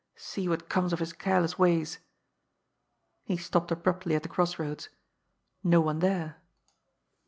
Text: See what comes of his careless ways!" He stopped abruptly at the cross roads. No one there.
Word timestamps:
See 0.15 0.49
what 0.49 0.67
comes 0.67 0.93
of 0.93 0.99
his 0.99 1.13
careless 1.13 1.59
ways!" 1.59 1.99
He 3.27 3.37
stopped 3.37 3.69
abruptly 3.69 4.15
at 4.15 4.23
the 4.23 4.29
cross 4.29 4.57
roads. 4.57 4.89
No 5.63 5.79
one 5.79 5.99
there. 5.99 6.37